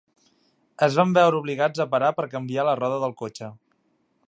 [0.85, 3.55] Es van veure obligats a parar per canviar la roda del cotxe.